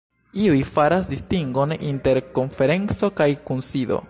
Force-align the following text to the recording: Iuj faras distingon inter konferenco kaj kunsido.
Iuj 0.43 0.61
faras 0.69 1.09
distingon 1.11 1.77
inter 1.91 2.21
konferenco 2.41 3.15
kaj 3.21 3.33
kunsido. 3.51 3.99